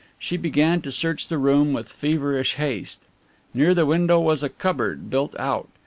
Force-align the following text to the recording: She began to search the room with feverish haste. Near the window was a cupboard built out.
She 0.17 0.35
began 0.35 0.81
to 0.81 0.91
search 0.91 1.27
the 1.27 1.37
room 1.37 1.73
with 1.73 1.87
feverish 1.87 2.55
haste. 2.55 3.03
Near 3.53 3.75
the 3.75 3.85
window 3.85 4.19
was 4.19 4.41
a 4.41 4.49
cupboard 4.49 5.11
built 5.11 5.35
out. 5.39 5.69